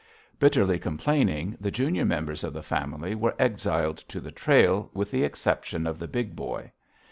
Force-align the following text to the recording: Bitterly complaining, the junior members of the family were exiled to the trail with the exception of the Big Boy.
Bitterly 0.39 0.79
complaining, 0.79 1.55
the 1.61 1.69
junior 1.69 2.05
members 2.05 2.43
of 2.43 2.53
the 2.53 2.63
family 2.63 3.13
were 3.13 3.35
exiled 3.37 3.97
to 4.07 4.19
the 4.19 4.31
trail 4.31 4.89
with 4.95 5.11
the 5.11 5.23
exception 5.23 5.85
of 5.85 5.99
the 5.99 6.07
Big 6.07 6.35
Boy. 6.35 6.71